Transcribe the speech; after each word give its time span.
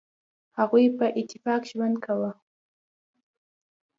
هغوی 0.59 0.85
په 0.97 1.05
اتفاق 1.19 1.61
ژوند 1.71 1.95
کاوه. 2.05 2.31